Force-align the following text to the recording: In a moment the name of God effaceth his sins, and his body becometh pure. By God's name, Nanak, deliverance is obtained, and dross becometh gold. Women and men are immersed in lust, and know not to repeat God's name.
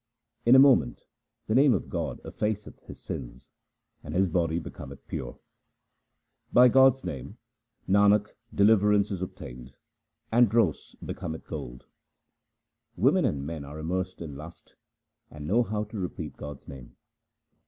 In 0.47 0.55
a 0.55 0.65
moment 0.65 1.03
the 1.45 1.53
name 1.53 1.75
of 1.75 1.87
God 1.87 2.19
effaceth 2.23 2.79
his 2.79 2.99
sins, 2.99 3.51
and 4.03 4.15
his 4.15 4.29
body 4.29 4.57
becometh 4.57 5.07
pure. 5.07 5.37
By 6.51 6.69
God's 6.69 7.03
name, 7.03 7.37
Nanak, 7.87 8.29
deliverance 8.51 9.11
is 9.11 9.21
obtained, 9.21 9.75
and 10.31 10.49
dross 10.49 10.95
becometh 11.05 11.45
gold. 11.45 11.85
Women 12.95 13.25
and 13.25 13.45
men 13.45 13.63
are 13.63 13.77
immersed 13.77 14.23
in 14.23 14.35
lust, 14.35 14.73
and 15.29 15.45
know 15.45 15.61
not 15.71 15.91
to 15.91 15.99
repeat 15.99 16.35
God's 16.35 16.67
name. 16.67 16.95